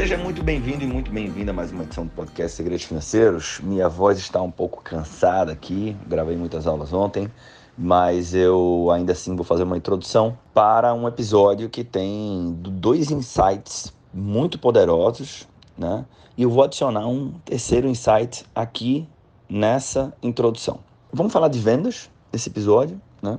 [0.00, 3.60] Seja muito bem-vindo e muito bem-vinda a mais uma edição do podcast Segredos Financeiros.
[3.62, 7.30] Minha voz está um pouco cansada aqui, gravei muitas aulas ontem,
[7.76, 13.92] mas eu ainda assim vou fazer uma introdução para um episódio que tem dois insights
[14.10, 15.46] muito poderosos,
[15.76, 16.06] né?
[16.34, 19.06] E eu vou adicionar um terceiro insight aqui
[19.50, 20.80] nessa introdução.
[21.12, 23.38] Vamos falar de vendas nesse episódio, né?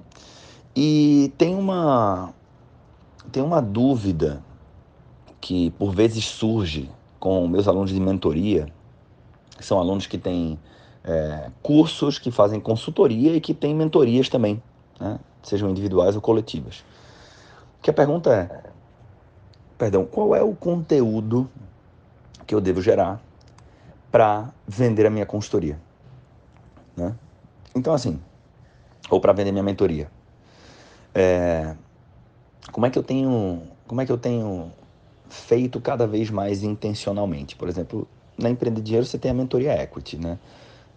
[0.75, 2.31] E tem uma
[3.31, 4.43] tem uma dúvida
[5.41, 8.68] que por vezes surge com meus alunos de mentoria,
[9.59, 10.58] são alunos que têm
[11.04, 14.62] é, cursos, que fazem consultoria e que têm mentorias também,
[15.00, 15.20] né?
[15.44, 16.86] sejam individuais ou coletivas.
[17.81, 18.70] Que a pergunta é,
[19.77, 21.50] perdão, qual é o conteúdo
[22.45, 23.20] que eu devo gerar
[24.12, 25.80] para vender a minha consultoria?
[26.95, 27.16] Né?
[27.73, 28.22] Então, assim,
[29.09, 30.09] ou para vender minha mentoria.
[31.14, 31.76] É,
[32.72, 34.72] como é que eu tenho, como é que eu tenho
[35.31, 37.55] feito cada vez mais intencionalmente?
[37.55, 40.38] Por exemplo, na Empreender Dinheiro você tem a mentoria Equity, né?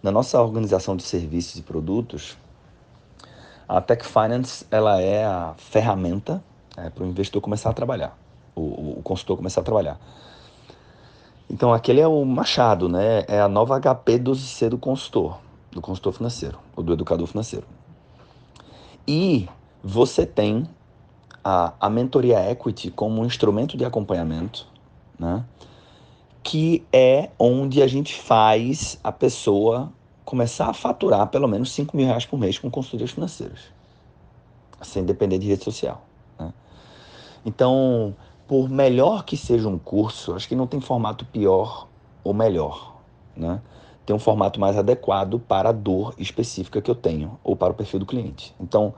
[0.03, 2.37] Na nossa organização de serviços e produtos,
[3.67, 6.43] a Tech Finance ela é a ferramenta
[6.77, 8.17] é, para o investidor começar a trabalhar,
[8.55, 9.99] o, o consultor começar a trabalhar.
[11.49, 13.23] Então aquele é o machado, né?
[13.27, 15.39] É a nova HP 12C do consultor
[15.75, 17.67] do consultor financeiro, ou do educador financeiro.
[19.05, 19.47] E
[19.83, 20.67] você tem
[21.45, 24.67] a, a mentoria equity como um instrumento de acompanhamento,
[25.19, 25.45] né?
[26.41, 29.93] que é onde a gente faz a pessoa
[30.23, 33.59] começar a faturar pelo menos 5 mil reais por mês com consultorias financeiras,
[34.81, 36.03] sem depender de rede social.
[36.39, 36.51] Né?
[37.45, 38.15] Então,
[38.47, 41.87] por melhor que seja um curso, acho que não tem formato pior
[42.23, 42.95] ou melhor.
[43.37, 43.61] Né?
[44.05, 47.75] tem um formato mais adequado para a dor específica que eu tenho ou para o
[47.75, 48.53] perfil do cliente.
[48.59, 48.93] Então,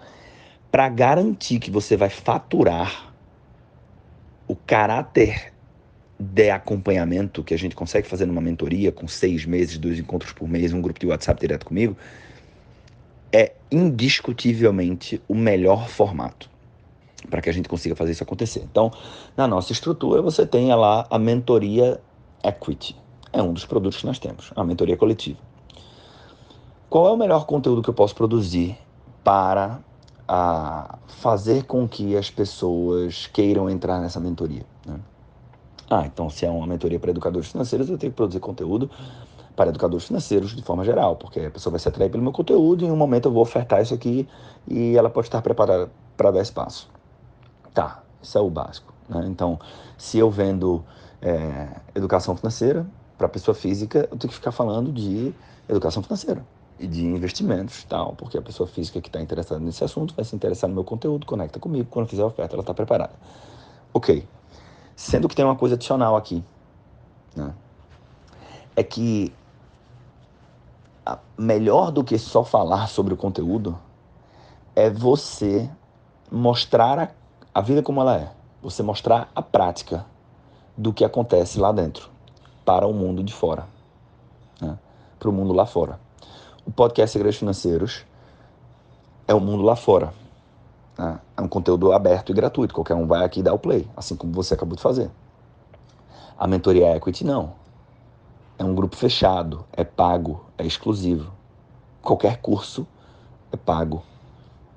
[0.72, 3.14] para garantir que você vai faturar
[4.48, 5.54] o caráter
[6.20, 10.48] de acompanhamento que a gente consegue fazer numa mentoria com seis meses, dois encontros por
[10.48, 11.96] mês, um grupo de WhatsApp direto comigo,
[13.32, 16.50] é indiscutivelmente o melhor formato
[17.30, 18.64] para que a gente consiga fazer isso acontecer.
[18.64, 18.92] Então,
[19.36, 22.00] na nossa estrutura, você tem lá a mentoria
[22.44, 22.96] Equity
[23.34, 25.40] é um dos produtos que nós temos, a mentoria coletiva.
[26.90, 28.78] Qual é o melhor conteúdo que eu posso produzir
[29.24, 29.80] para
[30.28, 34.66] a, fazer com que as pessoas queiram entrar nessa mentoria?
[34.86, 35.00] Né?
[35.90, 38.90] Ah, então se é uma mentoria para educadores financeiros, eu tenho que produzir conteúdo
[39.56, 42.84] para educadores financeiros de forma geral, porque a pessoa vai se atrair pelo meu conteúdo
[42.84, 44.28] e em um momento eu vou ofertar isso aqui
[44.68, 46.90] e ela pode estar preparada para dar espaço.
[47.74, 48.94] Tá, isso é o básico.
[49.10, 49.26] Né?
[49.28, 49.60] Então,
[49.98, 50.84] se eu vendo
[51.22, 52.86] é, educação financeira,
[53.18, 55.34] para pessoa física, eu tenho que ficar falando de
[55.68, 56.46] educação financeira
[56.80, 60.36] e de investimentos tal, porque a pessoa física que está interessada nesse assunto vai se
[60.36, 63.14] interessar no meu conteúdo, conecta comigo, quando fizer a oferta ela está preparada.
[63.94, 64.28] Ok.
[64.96, 66.44] Sendo que tem uma coisa adicional aqui,
[67.36, 67.54] né?
[68.76, 69.34] É que
[71.38, 73.78] melhor do que só falar sobre o conteúdo
[74.76, 75.70] é você
[76.32, 77.10] mostrar a,
[77.54, 78.32] a vida como ela é.
[78.62, 80.06] Você mostrar a prática
[80.76, 82.10] do que acontece lá dentro
[82.66, 83.68] para o mundo de fora,
[84.60, 84.78] né?
[85.18, 86.00] para o mundo lá fora.
[86.68, 88.06] O podcast Segredos Financeiros
[89.26, 90.14] é o mundo lá fora.
[90.98, 91.18] Né?
[91.38, 94.34] É um conteúdo aberto e gratuito, qualquer um vai aqui dar o play, assim como
[94.34, 95.10] você acabou de fazer.
[96.38, 97.54] A mentoria Equity não.
[98.60, 101.32] É um grupo fechado, é pago, é exclusivo.
[102.02, 102.86] Qualquer curso
[103.50, 104.04] é pago.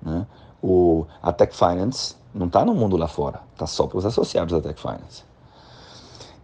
[0.00, 0.24] Né?
[0.62, 4.52] O, a Tech Finance não está no mundo lá fora, está só para os associados
[4.52, 5.24] da Tech Finance.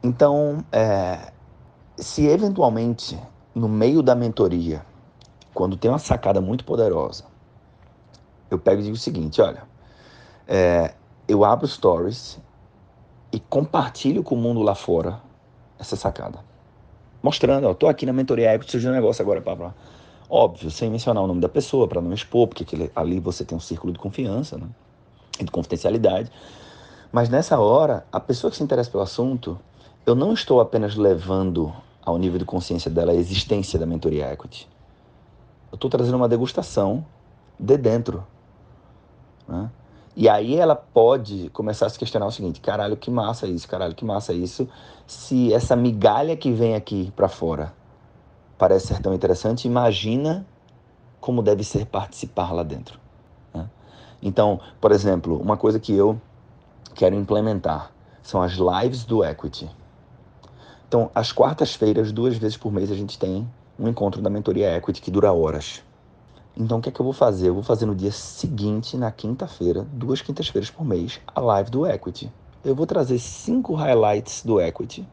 [0.03, 1.31] Então, é,
[1.97, 3.17] se eventualmente
[3.55, 4.85] no meio da mentoria,
[5.57, 7.25] quando tem uma sacada muito poderosa,
[8.51, 9.63] eu pego e digo o seguinte: olha,
[10.47, 10.95] é,
[11.27, 12.39] eu abro stories
[13.33, 15.19] e compartilho com o mundo lá fora
[15.79, 16.41] essa sacada.
[17.23, 19.75] Mostrando, ó, tô aqui na mentoria Equity, surgiu um negócio agora para
[20.29, 23.57] Óbvio, sem mencionar o nome da pessoa, para não expor, porque aquele, ali você tem
[23.57, 24.67] um círculo de confiança né?
[25.41, 26.31] e de confidencialidade.
[27.11, 29.59] Mas nessa hora, a pessoa que se interessa pelo assunto,
[30.05, 31.73] eu não estou apenas levando
[32.05, 34.69] ao nível de consciência dela a existência da mentoria equity.
[35.71, 37.05] Eu estou trazendo uma degustação
[37.59, 38.27] de dentro.
[39.49, 39.71] Né?
[40.15, 43.95] E aí ela pode começar a se questionar o seguinte: caralho, que massa isso, caralho,
[43.95, 44.69] que massa isso.
[45.07, 47.75] Se essa migalha que vem aqui para fora
[48.57, 50.47] parece ser tão interessante, imagina
[51.21, 52.99] como deve ser participar lá dentro.
[53.53, 53.69] Né?
[54.23, 56.21] Então, por exemplo, uma coisa que eu
[56.95, 57.93] quero implementar
[58.23, 59.71] são as lives do Equity.
[60.89, 63.47] Então, às quartas-feiras, duas vezes por mês, a gente tem
[63.79, 65.83] um encontro da mentoria Equity que dura horas.
[66.57, 67.49] Então, o que é que eu vou fazer?
[67.49, 71.87] Eu vou fazer no dia seguinte, na quinta-feira, duas quintas-feiras por mês, a live do
[71.87, 72.33] Equity.
[72.65, 75.07] Eu vou trazer cinco highlights do Equity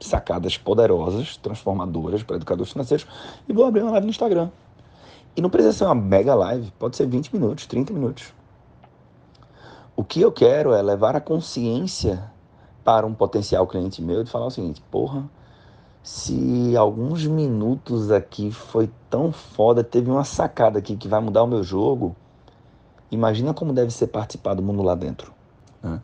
[0.00, 3.06] sacadas poderosas, transformadoras para educadores financeiros
[3.48, 4.50] e vou abrir uma live no Instagram.
[5.36, 8.34] E não precisa ser uma mega live, pode ser 20 minutos, 30 minutos.
[9.96, 12.30] O que eu quero é levar a consciência
[12.84, 15.24] para um potencial cliente meu de falar o seguinte: porra,
[16.02, 21.46] se alguns minutos aqui foi tão foda, teve uma sacada aqui que vai mudar o
[21.46, 22.16] meu jogo,
[23.10, 25.32] imagina como deve ser participar do mundo lá dentro.
[25.82, 26.00] Né?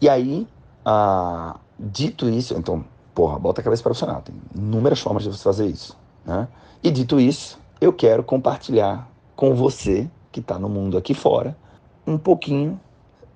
[0.00, 0.46] E aí,
[0.84, 2.84] ah, dito isso, então,
[3.14, 4.22] porra, bota a cabeça para funcionar.
[4.22, 5.96] Tem inúmeras formas de você fazer isso.
[6.24, 6.46] Né?
[6.82, 11.56] E dito isso, eu quero compartilhar com você, que está no mundo aqui fora,
[12.06, 12.80] um pouquinho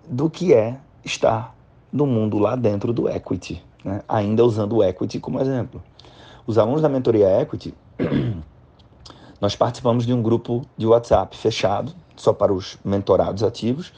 [0.08, 1.55] do que é estar
[1.92, 4.02] no mundo lá dentro do equity, né?
[4.08, 5.82] ainda usando o equity como exemplo.
[6.46, 7.74] Os alunos da mentoria equity,
[9.40, 13.92] nós participamos de um grupo de WhatsApp fechado, só para os mentorados ativos,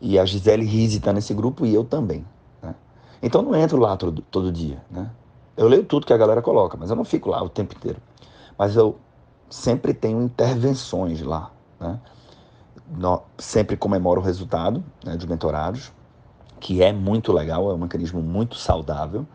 [0.00, 2.26] e a Gisele Rizzi está nesse grupo e eu também.
[2.60, 2.74] Né?
[3.22, 4.82] Então não entro lá todo, todo dia.
[4.90, 5.08] Né?
[5.56, 7.98] Eu leio tudo que a galera coloca, mas eu não fico lá o tempo inteiro.
[8.58, 8.98] Mas eu
[9.48, 11.50] sempre tenho intervenções lá.
[11.78, 11.98] Né?
[13.38, 15.92] Sempre comemoro o resultado né, dos mentorados,
[16.62, 19.26] que é muito legal, é um mecanismo muito saudável.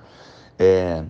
[0.57, 1.03] É,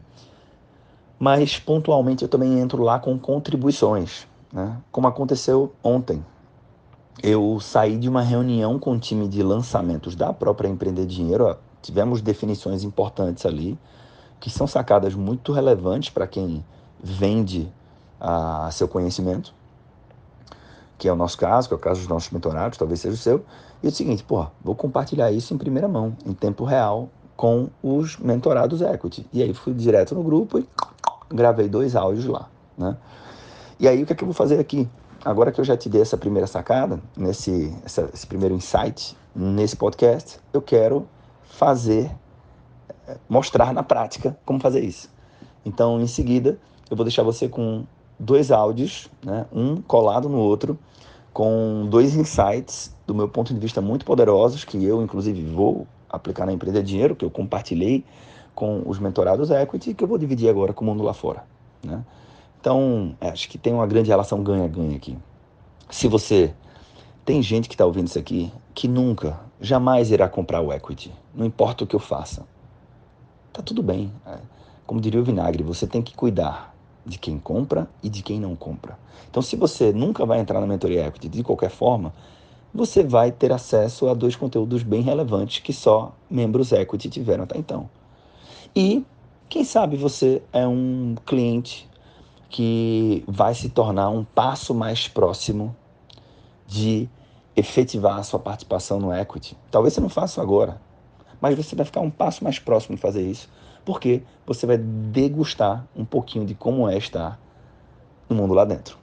[1.18, 4.78] mas pontualmente eu também entro lá com contribuições, né?
[4.92, 6.22] como aconteceu ontem
[7.22, 11.58] eu saí de uma reunião com o time de lançamentos da própria Empreender Dinheiro.
[11.82, 13.78] Tivemos definições importantes ali,
[14.40, 16.64] que são sacadas muito relevantes para quem
[17.02, 17.72] vende
[18.20, 19.54] a seu conhecimento,
[20.98, 23.18] que é o nosso caso, que é o caso dos nossos mentorados, talvez seja o
[23.18, 23.46] seu.
[23.82, 27.70] E é o seguinte, pô, vou compartilhar isso em primeira mão, em tempo real, com
[27.84, 29.26] os mentorados equity.
[29.32, 30.68] E aí fui direto no grupo e
[31.30, 32.98] gravei dois áudios lá, né?
[33.80, 34.90] E aí o que, é que eu vou fazer aqui?
[35.24, 39.76] agora que eu já te dei essa primeira sacada, nesse essa, esse primeiro insight nesse
[39.76, 41.08] podcast, eu quero
[41.44, 42.10] fazer,
[43.08, 45.10] eh, mostrar na prática como fazer isso.
[45.66, 46.58] Então, em seguida,
[46.90, 47.84] eu vou deixar você com
[48.18, 50.80] dois áudios, né, um colado no outro,
[51.38, 56.48] com dois insights do meu ponto de vista muito poderosos que eu, inclusive, vou aplicar
[56.48, 58.04] na empresa de dinheiro que eu compartilhei
[58.56, 61.46] com os mentorados equity que eu vou dividir agora com o mundo lá fora,
[61.86, 62.04] né?
[62.60, 65.16] Então, acho que tem uma grande relação ganha-ganha aqui.
[65.92, 66.56] Se você
[67.24, 71.46] tem gente que está ouvindo isso aqui que nunca, jamais irá comprar o equity, não
[71.46, 72.48] importa o que eu faça,
[73.54, 74.12] tá tudo bem.
[74.26, 74.40] É,
[74.88, 76.76] como diria o Vinagre, você tem que cuidar
[77.08, 78.98] de quem compra e de quem não compra.
[79.30, 82.14] Então, se você nunca vai entrar na mentoria equity de qualquer forma,
[82.74, 87.58] você vai ter acesso a dois conteúdos bem relevantes que só membros equity tiveram até
[87.58, 87.90] então.
[88.76, 89.06] E
[89.50, 91.90] quem sabe você é um cliente
[92.50, 95.76] que vai se tornar um passo mais próximo
[96.68, 97.10] de
[97.56, 99.58] efetivar a sua participação no equity.
[99.72, 100.80] Talvez você não faça agora,
[101.42, 103.50] mas você vai ficar um passo mais próximo de fazer isso,
[103.88, 107.40] porque você vai degustar um pouquinho de como é estar
[108.28, 108.98] no mundo lá dentro.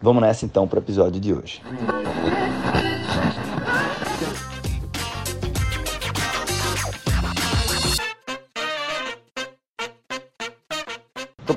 [0.00, 1.60] Vamos nessa então para o episódio de hoje.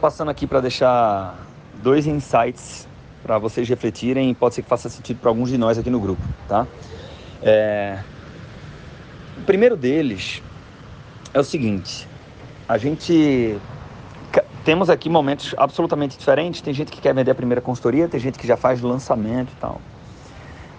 [0.02, 1.48] passando aqui para deixar
[1.82, 2.86] dois insights
[3.22, 5.98] para vocês refletirem e pode ser que faça sentido para alguns de nós aqui no
[5.98, 6.68] grupo, tá?
[7.42, 8.04] É...
[9.38, 10.44] O primeiro deles
[11.34, 12.06] é o seguinte:
[12.68, 13.60] a gente
[14.64, 16.62] temos aqui momentos absolutamente diferentes.
[16.62, 19.56] Tem gente que quer vender a primeira consultoria, tem gente que já faz lançamento e
[19.60, 19.82] tal.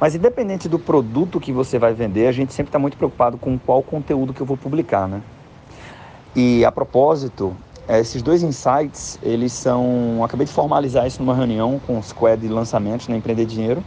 [0.01, 3.59] Mas independente do produto que você vai vender, a gente sempre está muito preocupado com
[3.59, 5.23] qual conteúdo que eu vou publicar, né?
[6.35, 10.23] E a propósito, é, esses dois insights, eles são.
[10.25, 13.85] Acabei de formalizar isso numa reunião com o squad de lançamentos na Empreender Dinheiro.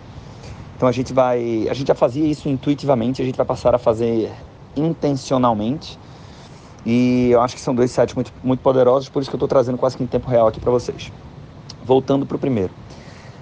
[0.76, 1.68] Então a gente vai.
[1.70, 4.32] A gente já fazia isso intuitivamente, a gente vai passar a fazer
[4.76, 6.00] intencionalmente.
[6.88, 9.48] E eu acho que são dois sites muito, muito poderosos, por isso que eu estou
[9.48, 11.12] trazendo quase que em tempo real aqui para vocês.
[11.84, 12.74] Voltando para o primeiro.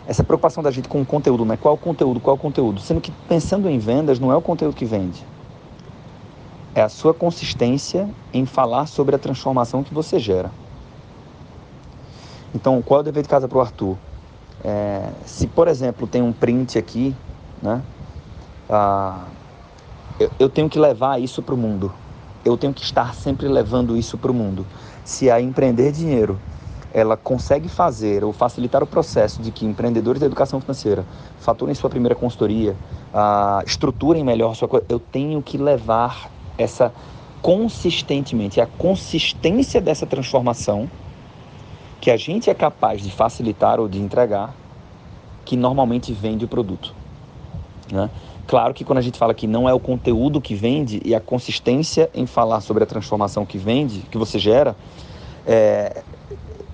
[0.06, 1.56] Essa preocupação da gente com o conteúdo, né?
[1.56, 2.82] Qual conteúdo, qual conteúdo?
[2.82, 5.24] Sendo que pensando em vendas, não é o conteúdo que vende
[6.76, 10.52] é a sua consistência em falar sobre a transformação que você gera.
[12.54, 13.98] Então, qual é o dever de casa para o Arthur?
[14.62, 17.16] É, se, por exemplo, tem um print aqui,
[17.62, 17.82] né?
[18.70, 19.24] Ah,
[20.20, 21.94] eu, eu tenho que levar isso para o mundo.
[22.46, 24.66] Eu tenho que estar sempre levando isso para o mundo.
[25.04, 26.40] Se a empreender dinheiro
[26.94, 31.06] ela consegue fazer ou facilitar o processo de que empreendedores da educação financeira
[31.40, 32.74] faturem sua primeira consultoria,
[33.14, 36.94] ah, estruturem melhor sua coisa, eu tenho que levar essa
[37.42, 40.90] consistentemente, a consistência dessa transformação
[42.00, 44.56] que a gente é capaz de facilitar ou de entregar,
[45.44, 46.96] que normalmente vende o produto.
[47.92, 48.10] Né?
[48.48, 51.20] Claro que quando a gente fala que não é o conteúdo que vende e a
[51.20, 54.76] consistência em falar sobre a transformação que vende, que você gera,
[55.48, 56.02] É,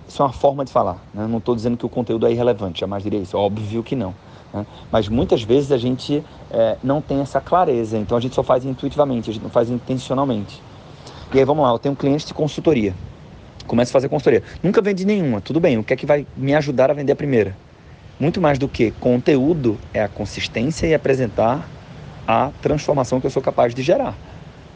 [0.08, 0.98] isso é uma forma de falar.
[1.14, 1.28] Né?
[1.28, 3.38] Não estou dizendo que o conteúdo é irrelevante, jamais diria isso.
[3.38, 4.14] Óbvio que não.
[4.54, 4.66] Né?
[4.92, 8.66] Mas muitas vezes a gente é, não tem essa clareza, então a gente só faz
[8.66, 10.62] intuitivamente, a gente não faz intencionalmente.
[11.34, 12.94] E aí vamos lá, eu tenho um cliente de consultoria.
[13.68, 14.44] Começo a fazer consultoria.
[14.62, 17.16] Nunca vendi nenhuma, tudo bem, o que é que vai me ajudar a vender a
[17.16, 17.56] primeira?
[18.22, 21.68] Muito mais do que conteúdo é a consistência e apresentar
[22.28, 24.16] a transformação que eu sou capaz de gerar.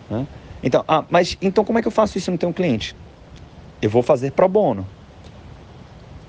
[0.10, 0.26] Né?
[0.64, 2.96] Então, ah, mas então como é que eu faço isso se não um cliente?
[3.80, 4.84] Eu vou fazer pro bono.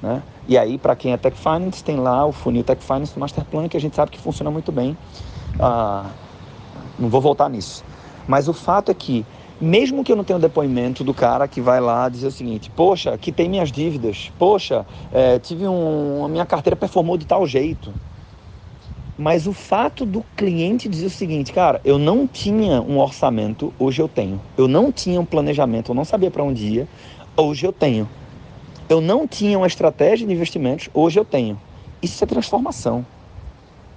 [0.03, 0.23] Né?
[0.47, 3.47] E aí, para quem é Tech Finance, tem lá o funil Tech Finance do Master
[3.47, 4.95] Plan, que a gente sabe que funciona muito bem.
[5.59, 6.11] Ah,
[6.99, 7.83] não vou voltar nisso.
[8.29, 9.25] Mas o fato é que,
[9.61, 12.71] mesmo que eu não tenha o depoimento do cara que vai lá dizer o seguinte:
[12.71, 16.25] Poxa, que tem minhas dívidas, poxa, é, tive um.
[16.25, 17.93] A minha carteira performou de tal jeito.
[19.19, 24.03] Mas o fato do cliente dizer o seguinte, cara, eu não tinha um orçamento, hoje
[24.03, 24.39] eu tenho.
[24.59, 26.89] Eu não tinha um planejamento, eu não sabia para onde ia,
[27.35, 28.07] hoje eu tenho.
[28.91, 31.59] Eu não tinha uma estratégia de investimentos, hoje eu tenho.
[32.03, 33.07] Isso é transformação.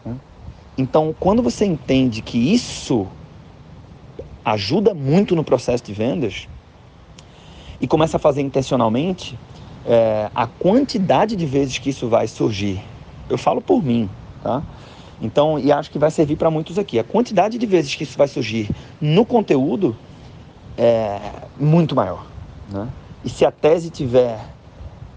[0.06, 0.16] Né?
[0.78, 3.06] Então, quando você entende que isso
[4.44, 6.48] ajuda muito no processo de vendas
[7.82, 9.38] e começa a fazer intencionalmente,
[9.86, 12.82] é, a quantidade de vezes que isso vai surgir,
[13.30, 14.10] eu falo por mim,
[14.44, 14.62] tá?
[15.22, 16.98] Então, e acho que vai servir para muitos aqui.
[16.98, 18.70] A quantidade de vezes que isso vai surgir
[19.02, 19.96] no conteúdo
[20.78, 21.20] é
[21.60, 22.26] muito maior.
[22.70, 22.88] Né?
[23.24, 24.40] E se a tese tiver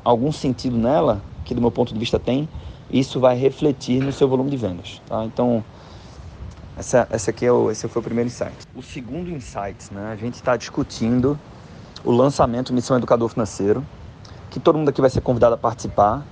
[0.04, 2.48] algum sentido nela, que do meu ponto de vista tem,
[2.90, 5.00] isso vai refletir no seu volume de vendas.
[5.06, 5.24] Tá?
[5.24, 5.64] Então,
[6.76, 8.54] essa, essa aqui é o, esse foi o primeiro insight.
[8.74, 11.38] O segundo insight, né, a gente está discutindo
[12.04, 13.84] o lançamento Missão Educador Financeiro,
[14.50, 16.24] que todo mundo aqui vai ser convidado a participar.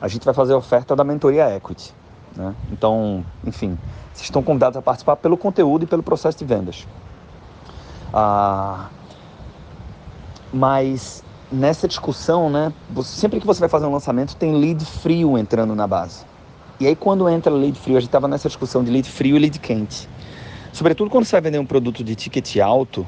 [0.00, 1.94] A gente vai fazer a oferta da mentoria Equity.
[2.36, 2.54] Né?
[2.72, 3.78] Então, enfim,
[4.12, 6.86] vocês estão convidados a participar pelo conteúdo e pelo processo de vendas.
[8.12, 8.88] Ah,
[10.52, 12.72] mas nessa discussão, né,
[13.04, 16.24] sempre que você vai fazer um lançamento, tem lead frio entrando na base.
[16.80, 19.38] E aí, quando entra lead frio, a gente estava nessa discussão de lead frio e
[19.38, 20.08] lead quente.
[20.72, 23.06] Sobretudo quando você vai vender um produto de ticket alto,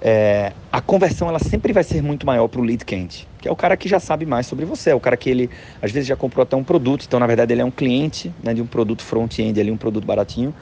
[0.00, 3.52] é, a conversão ela sempre vai ser muito maior para o lead quente, que é
[3.52, 5.48] o cara que já sabe mais sobre você, é o cara que ele
[5.80, 8.52] às vezes já comprou até um produto, então na verdade ele é um cliente né,
[8.52, 10.52] de um produto front-end, ali um produto baratinho.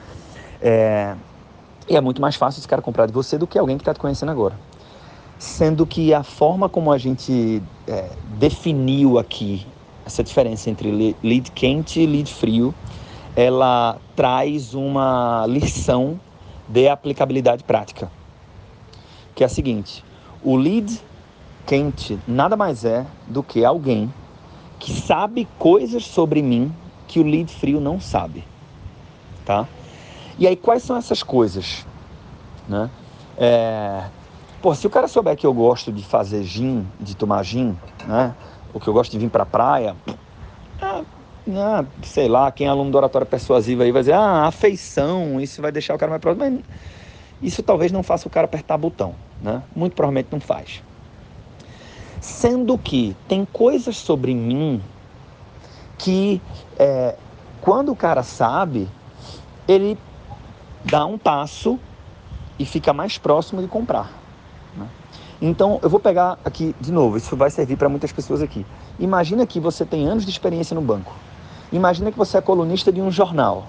[0.61, 1.15] É,
[1.89, 3.93] e é muito mais fácil esse cara comprar de você do que alguém que está
[3.93, 4.55] te conhecendo agora
[5.43, 9.65] sendo que a forma como a gente é, definiu aqui
[10.05, 12.73] essa diferença entre lead quente e lead frio,
[13.35, 16.19] ela traz uma lição
[16.67, 18.11] de aplicabilidade prática,
[19.35, 20.03] que é a seguinte:
[20.43, 21.01] o lead
[21.65, 24.13] quente nada mais é do que alguém
[24.79, 26.73] que sabe coisas sobre mim
[27.07, 28.43] que o lead frio não sabe,
[29.45, 29.67] tá?
[30.37, 31.85] E aí quais são essas coisas,
[32.67, 32.89] né?
[33.37, 34.03] É,
[34.63, 38.33] Pô, se o cara souber que eu gosto de fazer gin, de tomar gin, né?
[38.73, 39.95] Ou que eu gosto de vir pra praia,
[40.81, 41.03] ah,
[41.55, 45.61] ah, sei lá, quem é aluno do oratório persuasivo aí vai dizer, ah, afeição, isso
[45.61, 46.43] vai deixar o cara mais próximo.
[46.43, 46.59] Mas
[47.41, 49.61] isso talvez não faça o cara apertar botão, né?
[49.75, 50.81] Muito provavelmente não faz.
[52.21, 54.81] Sendo que tem coisas sobre mim
[55.97, 56.41] que
[56.79, 57.15] é,
[57.61, 58.87] quando o cara sabe,
[59.67, 59.97] ele
[60.83, 61.79] dá um passo
[62.57, 64.22] e fica mais próximo de comprar.
[65.41, 68.65] Então, eu vou pegar aqui de novo, isso vai servir para muitas pessoas aqui.
[68.99, 71.13] Imagina que você tem anos de experiência no banco.
[71.71, 73.67] Imagina que você é colunista de um jornal.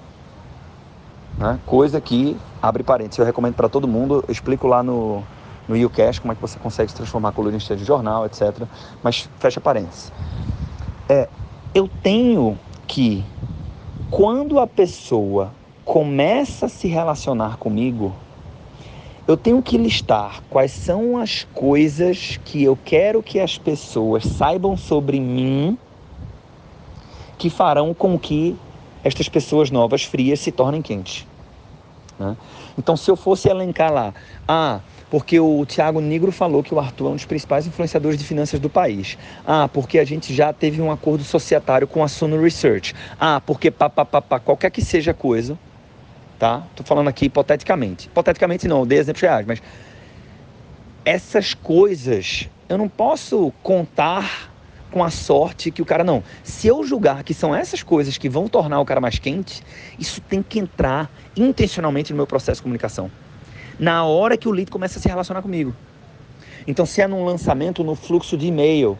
[1.37, 1.59] Né?
[1.65, 5.23] Coisa que, abre parênteses, eu recomendo para todo mundo, eu explico lá no,
[5.67, 8.63] no YouCash como é que você consegue se transformar colunista de jornal, etc.
[9.03, 10.11] Mas fecha parênteses.
[11.09, 11.27] É,
[11.73, 12.57] eu tenho
[12.87, 13.23] que,
[14.09, 15.51] quando a pessoa
[15.83, 18.15] começa a se relacionar comigo,
[19.27, 24.77] eu tenho que listar quais são as coisas que eu quero que as pessoas saibam
[24.77, 25.77] sobre mim
[27.37, 28.55] que farão com que
[29.03, 31.25] estas pessoas novas, frias, se tornem quentes.
[32.19, 32.37] Né?
[32.77, 34.13] Então, se eu fosse elencar lá,
[34.47, 34.79] ah,
[35.09, 38.59] porque o Tiago Negro falou que o Arthur é um dos principais influenciadores de finanças
[38.59, 39.17] do país.
[39.45, 42.93] Ah, porque a gente já teve um acordo societário com a Suno Research.
[43.19, 45.57] Ah, porque pá, pá, pá, pá, qualquer que seja a coisa,
[46.37, 46.63] tá?
[46.75, 48.07] Tô falando aqui hipoteticamente.
[48.07, 49.61] Hipoteticamente não, dei exemplos reais, mas
[51.03, 54.51] essas coisas eu não posso contar
[54.91, 56.23] com a sorte que o cara não.
[56.43, 59.61] Se eu julgar que são essas coisas que vão tornar o cara mais quente,
[59.99, 63.11] isso tem que entrar intencionalmente no meu processo de comunicação.
[63.77, 65.75] Na hora que o lead começa a se relacionar comigo.
[66.65, 68.97] Então, se é num lançamento, no fluxo de e-mail,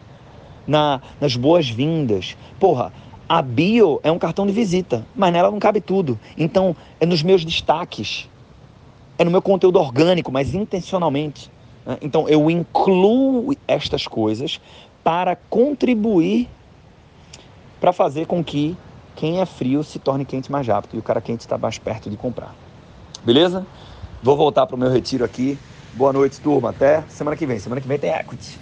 [0.68, 2.92] na, nas boas-vindas, porra,
[3.28, 6.20] a bio é um cartão de visita, mas nela não cabe tudo.
[6.38, 8.30] Então, é nos meus destaques,
[9.18, 11.52] é no meu conteúdo orgânico, mas intencionalmente.
[11.86, 11.98] Né?
[12.02, 14.60] Então eu incluo estas coisas
[15.04, 16.50] para contribuir
[17.80, 18.76] para fazer com que
[19.16, 22.10] quem é frio se torne quente mais rápido e o cara quente está mais perto
[22.10, 22.54] de comprar.
[23.24, 23.66] Beleza?
[24.22, 25.58] Vou voltar para o meu retiro aqui.
[25.94, 26.72] Boa noite, turma.
[26.72, 27.60] Até semana que vem.
[27.60, 28.60] Semana que vem tem equity.